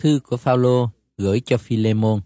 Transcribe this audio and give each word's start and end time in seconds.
Thư 0.00 0.20
của 0.24 0.36
Phaolô 0.36 0.90
gửi 1.16 1.40
cho 1.40 1.58
Philemon. 1.58 2.20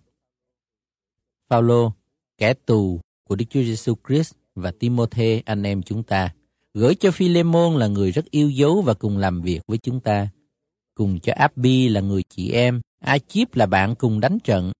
Phaolô, 1.49 1.93
kẻ 2.39 2.55
tù 2.55 3.01
của 3.25 3.37
Đức 3.37 3.45
Chúa 3.51 3.63
Giêsu 3.63 3.95
Christ 4.09 4.35
và 4.55 4.73
Timôthê 4.79 5.43
anh 5.45 5.63
em 5.63 5.83
chúng 5.83 6.03
ta, 6.03 6.35
gửi 6.75 6.95
cho 6.95 7.11
Philemon 7.11 7.77
là 7.77 7.87
người 7.87 8.11
rất 8.11 8.31
yêu 8.31 8.51
dấu 8.51 8.83
và 8.83 8.95
cùng 8.95 9.19
làm 9.19 9.43
việc 9.43 9.61
với 9.67 9.79
chúng 9.79 10.01
ta, 10.01 10.29
cùng 10.95 11.21
cho 11.21 11.33
Abby 11.37 11.89
là 11.89 12.01
người 12.01 12.23
chị 12.23 12.51
em, 12.51 12.81
Achip 13.01 13.55
là 13.55 13.67
bạn 13.67 13.95
cùng 13.95 14.21
đánh 14.21 14.39
trận, 14.45 14.73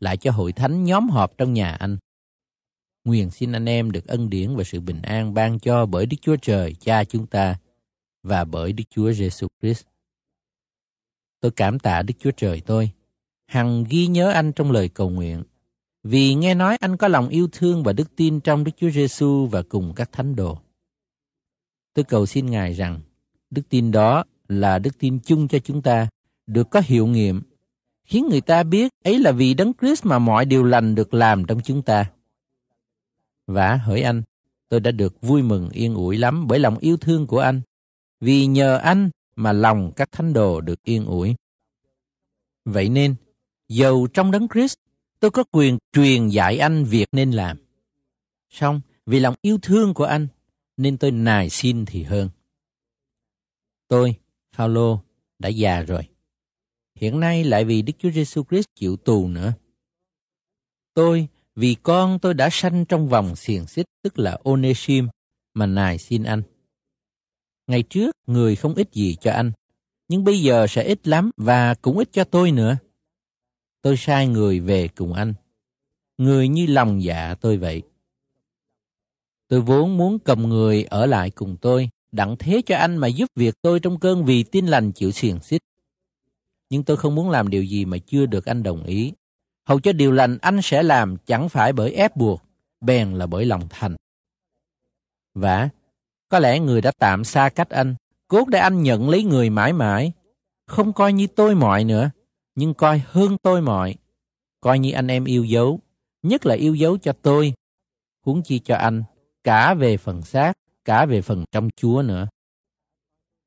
lại 0.00 0.16
cho 0.16 0.30
hội 0.30 0.52
thánh 0.52 0.84
nhóm 0.84 1.08
họp 1.10 1.38
trong 1.38 1.52
nhà 1.52 1.70
anh. 1.70 1.96
Nguyện 3.04 3.30
xin 3.30 3.52
anh 3.52 3.68
em 3.68 3.90
được 3.90 4.06
ân 4.06 4.30
điển 4.30 4.56
và 4.56 4.64
sự 4.64 4.80
bình 4.80 5.02
an 5.02 5.34
ban 5.34 5.58
cho 5.58 5.86
bởi 5.86 6.06
Đức 6.06 6.16
Chúa 6.22 6.36
Trời, 6.36 6.74
Cha 6.80 7.04
chúng 7.04 7.26
ta, 7.26 7.58
và 8.22 8.44
bởi 8.44 8.72
Đức 8.72 8.84
Chúa 8.90 9.12
Giêsu 9.12 9.46
Christ. 9.62 9.84
Tôi 11.40 11.50
cảm 11.50 11.78
tạ 11.78 12.02
Đức 12.02 12.14
Chúa 12.18 12.30
Trời 12.30 12.60
tôi, 12.60 12.90
hằng 13.46 13.84
ghi 13.88 14.06
nhớ 14.06 14.30
anh 14.30 14.52
trong 14.52 14.70
lời 14.70 14.88
cầu 14.88 15.10
nguyện, 15.10 15.42
vì 16.02 16.34
nghe 16.34 16.54
nói 16.54 16.76
anh 16.80 16.96
có 16.96 17.08
lòng 17.08 17.28
yêu 17.28 17.48
thương 17.52 17.82
và 17.82 17.92
đức 17.92 18.16
tin 18.16 18.40
trong 18.40 18.64
Đức 18.64 18.72
Chúa 18.76 18.90
Giêsu 18.90 19.46
và 19.46 19.62
cùng 19.62 19.92
các 19.96 20.12
thánh 20.12 20.36
đồ. 20.36 20.58
Tôi 21.94 22.04
cầu 22.04 22.26
xin 22.26 22.46
Ngài 22.46 22.72
rằng, 22.72 23.00
đức 23.50 23.62
tin 23.68 23.90
đó 23.90 24.24
là 24.48 24.78
đức 24.78 24.98
tin 24.98 25.18
chung 25.20 25.48
cho 25.48 25.58
chúng 25.58 25.82
ta, 25.82 26.08
được 26.46 26.70
có 26.70 26.82
hiệu 26.84 27.06
nghiệm, 27.06 27.42
khiến 28.04 28.28
người 28.28 28.40
ta 28.40 28.62
biết 28.62 28.92
ấy 29.04 29.18
là 29.18 29.32
vì 29.32 29.54
Đấng 29.54 29.72
Christ 29.80 30.06
mà 30.06 30.18
mọi 30.18 30.44
điều 30.44 30.64
lành 30.64 30.94
được 30.94 31.14
làm 31.14 31.44
trong 31.44 31.60
chúng 31.60 31.82
ta. 31.82 32.10
Và 33.46 33.76
hỡi 33.76 34.02
anh, 34.02 34.22
tôi 34.68 34.80
đã 34.80 34.90
được 34.90 35.20
vui 35.20 35.42
mừng 35.42 35.68
yên 35.70 35.94
ủi 35.94 36.18
lắm 36.18 36.46
bởi 36.48 36.58
lòng 36.58 36.78
yêu 36.78 36.96
thương 36.96 37.26
của 37.26 37.38
anh, 37.38 37.60
vì 38.20 38.46
nhờ 38.46 38.76
anh 38.76 39.10
mà 39.40 39.52
lòng 39.52 39.92
các 39.96 40.12
thánh 40.12 40.32
đồ 40.32 40.60
được 40.60 40.82
yên 40.82 41.04
ủi. 41.04 41.34
Vậy 42.64 42.88
nên, 42.88 43.14
dầu 43.68 44.06
trong 44.14 44.30
đấng 44.30 44.48
Christ, 44.48 44.74
tôi 45.20 45.30
có 45.30 45.44
quyền 45.52 45.78
truyền 45.92 46.28
dạy 46.28 46.58
anh 46.58 46.84
việc 46.84 47.08
nên 47.12 47.30
làm. 47.30 47.58
Xong, 48.50 48.80
vì 49.06 49.20
lòng 49.20 49.34
yêu 49.42 49.58
thương 49.62 49.94
của 49.94 50.04
anh, 50.04 50.28
nên 50.76 50.98
tôi 50.98 51.10
nài 51.10 51.50
xin 51.50 51.84
thì 51.84 52.02
hơn. 52.02 52.28
Tôi, 53.88 54.14
Phaolô, 54.52 55.02
đã 55.38 55.48
già 55.48 55.82
rồi. 55.82 56.08
Hiện 56.94 57.20
nay 57.20 57.44
lại 57.44 57.64
vì 57.64 57.82
Đức 57.82 57.92
Chúa 57.98 58.10
Giêsu 58.10 58.44
Christ 58.50 58.68
chịu 58.74 58.96
tù 58.96 59.28
nữa. 59.28 59.52
Tôi, 60.94 61.28
vì 61.56 61.76
con 61.82 62.18
tôi 62.18 62.34
đã 62.34 62.48
sanh 62.52 62.84
trong 62.84 63.08
vòng 63.08 63.36
xiềng 63.36 63.66
xích 63.66 63.86
tức 64.02 64.18
là 64.18 64.38
Onesim, 64.44 65.08
mà 65.54 65.66
nài 65.66 65.98
xin 65.98 66.22
anh. 66.22 66.42
Ngày 67.70 67.82
trước, 67.82 68.16
người 68.26 68.56
không 68.56 68.74
ít 68.74 68.92
gì 68.92 69.16
cho 69.20 69.32
anh, 69.32 69.52
nhưng 70.08 70.24
bây 70.24 70.42
giờ 70.42 70.66
sẽ 70.66 70.82
ít 70.82 71.08
lắm 71.08 71.30
và 71.36 71.74
cũng 71.74 71.98
ít 71.98 72.08
cho 72.12 72.24
tôi 72.24 72.52
nữa. 72.52 72.76
Tôi 73.82 73.96
sai 73.96 74.26
người 74.26 74.60
về 74.60 74.88
cùng 74.88 75.12
anh. 75.12 75.34
Người 76.18 76.48
như 76.48 76.66
lòng 76.66 77.02
dạ 77.02 77.34
tôi 77.40 77.56
vậy. 77.56 77.82
Tôi 79.48 79.60
vốn 79.60 79.96
muốn 79.96 80.18
cầm 80.18 80.48
người 80.48 80.84
ở 80.84 81.06
lại 81.06 81.30
cùng 81.30 81.56
tôi, 81.60 81.88
đặng 82.12 82.36
thế 82.38 82.62
cho 82.66 82.76
anh 82.76 82.96
mà 82.96 83.08
giúp 83.08 83.30
việc 83.36 83.54
tôi 83.62 83.80
trong 83.80 84.00
cơn 84.00 84.24
vì 84.24 84.42
tin 84.42 84.66
lành 84.66 84.92
chịu 84.92 85.10
xiềng 85.10 85.40
xích. 85.40 85.62
Nhưng 86.70 86.84
tôi 86.84 86.96
không 86.96 87.14
muốn 87.14 87.30
làm 87.30 87.48
điều 87.48 87.62
gì 87.62 87.84
mà 87.84 87.98
chưa 88.06 88.26
được 88.26 88.44
anh 88.44 88.62
đồng 88.62 88.84
ý. 88.84 89.12
Hầu 89.64 89.80
cho 89.80 89.92
điều 89.92 90.12
lành 90.12 90.38
anh 90.42 90.62
sẽ 90.62 90.82
làm 90.82 91.16
chẳng 91.26 91.48
phải 91.48 91.72
bởi 91.72 91.92
ép 91.92 92.16
buộc, 92.16 92.42
bèn 92.80 93.14
là 93.14 93.26
bởi 93.26 93.44
lòng 93.44 93.66
thành. 93.70 93.96
vả 95.34 95.68
có 96.30 96.38
lẽ 96.38 96.60
người 96.60 96.80
đã 96.80 96.92
tạm 96.98 97.24
xa 97.24 97.48
cách 97.48 97.68
anh, 97.70 97.94
cốt 98.28 98.48
để 98.48 98.58
anh 98.58 98.82
nhận 98.82 99.10
lấy 99.10 99.24
người 99.24 99.50
mãi 99.50 99.72
mãi, 99.72 100.12
không 100.66 100.92
coi 100.92 101.12
như 101.12 101.26
tôi 101.26 101.54
mọi 101.54 101.84
nữa, 101.84 102.10
nhưng 102.54 102.74
coi 102.74 103.02
hơn 103.06 103.36
tôi 103.42 103.62
mọi, 103.62 103.94
coi 104.60 104.78
như 104.78 104.92
anh 104.92 105.06
em 105.06 105.24
yêu 105.24 105.44
dấu, 105.44 105.80
nhất 106.22 106.46
là 106.46 106.54
yêu 106.54 106.74
dấu 106.74 106.98
cho 106.98 107.12
tôi, 107.12 107.52
huống 108.26 108.42
chi 108.42 108.58
cho 108.58 108.76
anh, 108.76 109.02
cả 109.44 109.74
về 109.74 109.96
phần 109.96 110.22
xác, 110.22 110.52
cả 110.84 111.06
về 111.06 111.22
phần 111.22 111.44
trong 111.52 111.68
Chúa 111.76 112.02
nữa. 112.02 112.28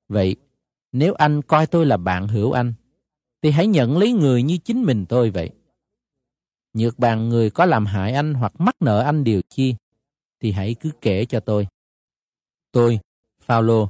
Vậy, 0.10 0.36
nếu 0.92 1.14
anh 1.14 1.42
coi 1.42 1.68
tôi 1.68 1.86
là 1.86 1.98
bạn 1.98 2.28
hữu 2.28 2.52
anh, 2.52 2.74
thì 3.42 3.52
hãy 3.52 3.68
nhận 3.68 3.98
lấy 3.98 4.12
người 4.12 4.44
như 4.44 4.58
chính 4.58 4.84
mình 4.84 5.06
tôi 5.10 5.30
vậy. 5.30 5.50
Nhược 6.74 7.00
bàn 7.00 7.30
người 7.30 7.50
có 7.50 7.66
làm 7.66 7.86
hại 7.86 8.14
anh 8.14 8.34
hoặc 8.34 8.54
mắc 8.60 8.76
nợ 8.80 9.00
anh 9.00 9.24
điều 9.24 9.42
chi, 9.50 9.76
thì 10.40 10.52
hãy 10.52 10.76
cứ 10.80 10.92
kể 11.02 11.26
cho 11.26 11.40
tôi. 11.40 11.68
Tôi, 12.74 13.00
Phaolô, 13.42 13.90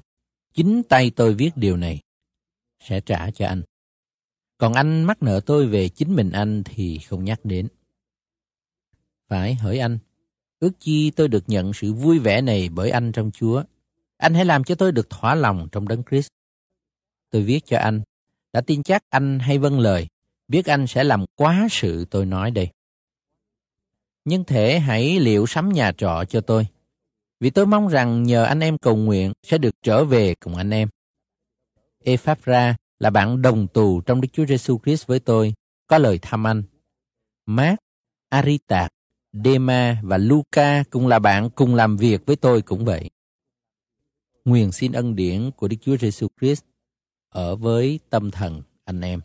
chính 0.53 0.83
tay 0.89 1.11
tôi 1.15 1.33
viết 1.33 1.51
điều 1.55 1.77
này, 1.77 2.01
sẽ 2.79 3.01
trả 3.01 3.31
cho 3.31 3.47
anh. 3.47 3.61
Còn 4.57 4.73
anh 4.73 5.03
mắc 5.03 5.23
nợ 5.23 5.39
tôi 5.45 5.67
về 5.67 5.89
chính 5.89 6.15
mình 6.15 6.31
anh 6.31 6.63
thì 6.65 6.99
không 6.99 7.23
nhắc 7.23 7.39
đến. 7.43 7.67
Phải 9.27 9.53
hỏi 9.53 9.77
anh, 9.77 9.97
ước 10.59 10.71
chi 10.79 11.11
tôi 11.11 11.27
được 11.27 11.43
nhận 11.47 11.73
sự 11.73 11.93
vui 11.93 12.19
vẻ 12.19 12.41
này 12.41 12.69
bởi 12.69 12.89
anh 12.89 13.11
trong 13.11 13.31
Chúa. 13.31 13.63
Anh 14.17 14.33
hãy 14.33 14.45
làm 14.45 14.63
cho 14.63 14.75
tôi 14.75 14.91
được 14.91 15.09
thỏa 15.09 15.35
lòng 15.35 15.67
trong 15.71 15.87
đấng 15.87 16.03
Christ. 16.09 16.27
Tôi 17.29 17.43
viết 17.43 17.65
cho 17.65 17.77
anh, 17.77 18.01
đã 18.53 18.61
tin 18.61 18.83
chắc 18.83 19.03
anh 19.09 19.39
hay 19.39 19.57
vâng 19.57 19.79
lời, 19.79 20.07
biết 20.47 20.65
anh 20.65 20.87
sẽ 20.87 21.03
làm 21.03 21.25
quá 21.35 21.67
sự 21.71 22.05
tôi 22.05 22.25
nói 22.25 22.51
đây. 22.51 22.69
Nhưng 24.25 24.43
thể 24.43 24.79
hãy 24.79 25.19
liệu 25.19 25.45
sắm 25.47 25.69
nhà 25.69 25.91
trọ 25.97 26.23
cho 26.29 26.41
tôi, 26.41 26.67
vì 27.43 27.49
tôi 27.49 27.65
mong 27.65 27.87
rằng 27.87 28.23
nhờ 28.23 28.43
anh 28.43 28.59
em 28.59 28.77
cầu 28.77 28.95
nguyện 28.95 29.33
sẽ 29.43 29.57
được 29.57 29.75
trở 29.81 30.05
về 30.05 30.35
cùng 30.35 30.55
anh 30.55 30.69
em. 30.69 30.89
Ephra 32.03 32.75
là 32.99 33.09
bạn 33.09 33.41
đồng 33.41 33.67
tù 33.67 34.01
trong 34.01 34.21
Đức 34.21 34.27
Chúa 34.33 34.45
Giêsu 34.45 34.79
Christ 34.83 35.07
với 35.07 35.19
tôi, 35.19 35.53
có 35.87 35.97
lời 35.97 36.19
thăm 36.21 36.47
anh. 36.47 36.63
Mark, 37.45 37.79
Arita, 38.29 38.89
Dema 39.33 40.01
và 40.03 40.17
Luca 40.17 40.83
cũng 40.89 41.07
là 41.07 41.19
bạn 41.19 41.49
cùng 41.49 41.75
làm 41.75 41.97
việc 41.97 42.25
với 42.25 42.35
tôi 42.35 42.61
cũng 42.61 42.85
vậy. 42.85 43.09
Nguyện 44.45 44.71
xin 44.71 44.91
ân 44.91 45.15
điển 45.15 45.51
của 45.51 45.67
Đức 45.67 45.77
Chúa 45.81 45.97
Giêsu 45.97 46.27
Christ 46.41 46.63
ở 47.29 47.55
với 47.55 47.99
tâm 48.09 48.31
thần 48.31 48.61
anh 48.85 49.01
em. 49.01 49.21